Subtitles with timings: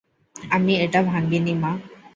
[0.35, 1.71] আমি এটা ভাঙিনি, মা।